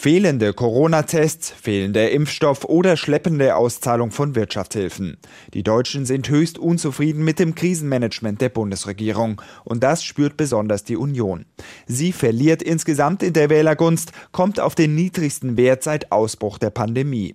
[0.00, 5.16] Fehlende Corona-Tests, fehlender Impfstoff oder schleppende Auszahlung von Wirtschaftshilfen.
[5.54, 9.42] Die Deutschen sind höchst unzufrieden mit dem Krisenmanagement der Bundesregierung.
[9.64, 11.46] Und das spürt besonders die Union.
[11.88, 17.34] Sie verliert insgesamt in der Wählergunst, kommt auf den niedrigsten Wert seit Ausbruch der Pandemie.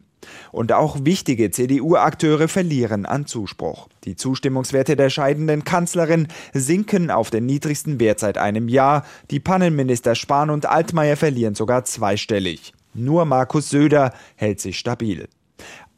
[0.52, 3.88] Und auch wichtige CDU-Akteure verlieren an Zuspruch.
[4.04, 9.06] Die Zustimmungswerte der scheidenden Kanzlerin sinken auf den niedrigsten Wert seit einem Jahr.
[9.32, 12.74] Die Pannenminister Spahn und Altmaier verlieren sogar zweistellig.
[12.94, 15.28] Nur Markus Söder hält sich stabil.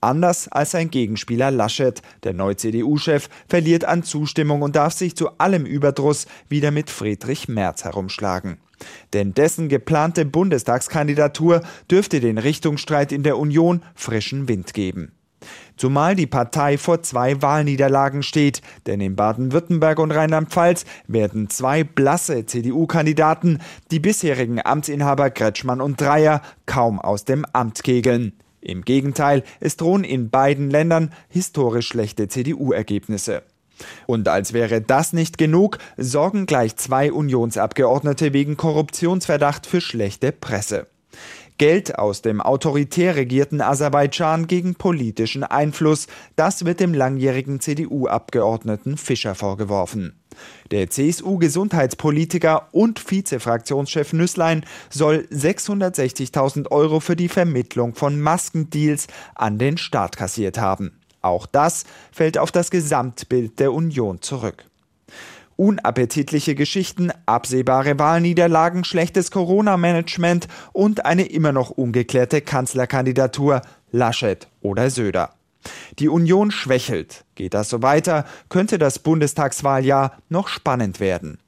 [0.01, 5.39] Anders als sein Gegenspieler Laschet, der neue CDU-Chef, verliert an Zustimmung und darf sich zu
[5.39, 8.57] allem Überdruss wieder mit Friedrich Merz herumschlagen.
[9.13, 15.11] Denn dessen geplante Bundestagskandidatur dürfte den Richtungsstreit in der Union frischen Wind geben.
[15.77, 22.45] Zumal die Partei vor zwei Wahlniederlagen steht, denn in Baden-Württemberg und Rheinland-Pfalz werden zwei blasse
[22.45, 23.59] CDU-Kandidaten
[23.91, 28.33] die bisherigen Amtsinhaber Kretschmann und Dreier kaum aus dem Amt kegeln.
[28.61, 33.43] Im Gegenteil, es drohen in beiden Ländern historisch schlechte CDU-Ergebnisse.
[34.07, 40.87] Und als wäre das nicht genug, sorgen gleich zwei Unionsabgeordnete wegen Korruptionsverdacht für schlechte Presse.
[41.57, 49.35] Geld aus dem autoritär regierten Aserbaidschan gegen politischen Einfluss, das wird dem langjährigen CDU-Abgeordneten Fischer
[49.35, 50.19] vorgeworfen.
[50.71, 59.77] Der CSU-Gesundheitspolitiker und Vizefraktionschef Nüßlein soll 660.000 Euro für die Vermittlung von Maskendeals an den
[59.77, 60.99] Staat kassiert haben.
[61.25, 64.65] Auch das fällt auf das Gesamtbild der Union zurück.
[65.55, 73.61] Unappetitliche Geschichten, absehbare Wahlniederlagen, schlechtes Corona-Management und eine immer noch ungeklärte Kanzlerkandidatur
[73.91, 75.33] Laschet oder Söder.
[75.97, 77.25] Die Union schwächelt.
[77.33, 81.39] Geht das so weiter, könnte das Bundestagswahljahr noch spannend werden.